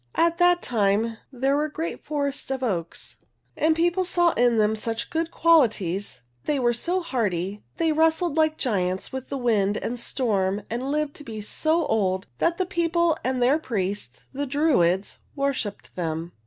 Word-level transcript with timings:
At 0.15 0.39
that 0.39 0.63
time 0.63 1.17
there 1.31 1.55
were 1.55 1.65
there 1.67 1.75
great 1.75 2.03
forests 2.03 2.49
of 2.49 2.63
oaks 2.63 3.17
and 3.55 3.75
people 3.75 4.03
saw 4.03 4.31
in 4.31 4.57
them 4.57 4.75
such 4.75 5.11
good 5.11 5.29
qualities, 5.29 6.21
they 6.45 6.57
were 6.57 6.73
so 6.73 7.01
hardy, 7.01 7.61
they 7.77 7.91
wrestled 7.91 8.35
like 8.35 8.57
giants 8.57 9.13
with 9.13 9.31
wind 9.31 9.77
and 9.77 9.99
storm 9.99 10.63
and 10.71 10.89
lived 10.91 11.13
to 11.17 11.23
be 11.23 11.39
so 11.39 11.85
old 11.85 12.25
that 12.39 12.57
the 12.57 12.65
people 12.65 13.15
and 13.23 13.43
their 13.43 13.59
priests, 13.59 14.23
the 14.33 14.47
Druids, 14.47 15.19
worshiped 15.35 15.95
them. 15.95 16.31